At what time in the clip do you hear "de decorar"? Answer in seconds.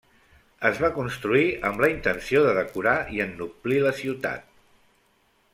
2.47-2.97